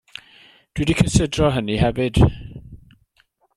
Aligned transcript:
Dw 0.77 0.81
i 0.85 0.87
'di 0.91 0.95
cysidro 1.01 1.47
hynny 1.57 1.77
hefyd. 1.83 2.15